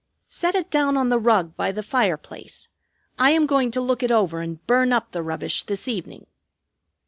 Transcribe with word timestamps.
"Set 0.25 0.55
it 0.55 0.71
down 0.71 0.97
on 0.97 1.09
the 1.09 1.19
rug 1.19 1.55
by 1.55 1.71
the 1.71 1.83
fire 1.83 2.17
place. 2.17 2.69
I 3.19 3.29
am 3.29 3.45
going 3.45 3.69
to 3.69 3.79
look 3.81 4.01
it 4.01 4.09
over 4.09 4.41
and 4.41 4.65
burn 4.65 4.91
up 4.91 5.11
the 5.11 5.21
rubbish 5.21 5.61
this 5.61 5.87
evening." 5.87 6.25